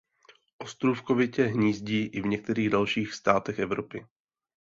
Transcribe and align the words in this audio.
Ostrůvkovitě 0.57 1.43
hnízdí 1.43 2.05
i 2.05 2.21
v 2.21 2.25
některých 2.25 2.69
dalších 2.69 3.13
státech 3.13 3.59
Evropy. 3.59 4.05